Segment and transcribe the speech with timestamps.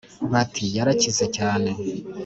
[0.31, 1.69] bati: yarakize cyane